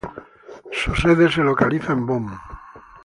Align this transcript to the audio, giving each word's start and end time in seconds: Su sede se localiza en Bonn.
Su 0.71 0.95
sede 0.95 1.31
se 1.31 1.41
localiza 1.43 1.93
en 1.93 2.07
Bonn. 2.07 2.35